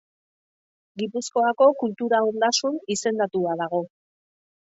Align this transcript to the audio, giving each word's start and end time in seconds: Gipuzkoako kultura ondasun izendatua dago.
Gipuzkoako 1.01 1.67
kultura 1.83 2.23
ondasun 2.29 2.81
izendatua 2.97 3.57
dago. 3.63 3.83